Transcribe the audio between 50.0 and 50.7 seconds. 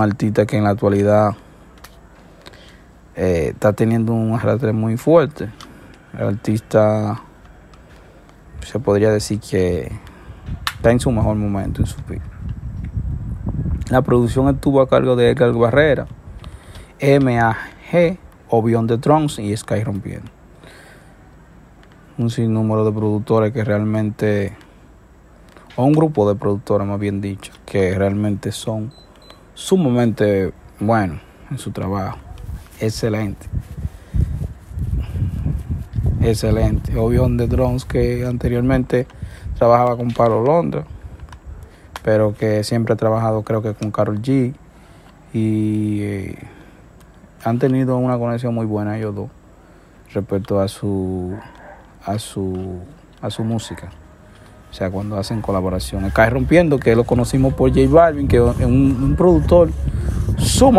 respecto a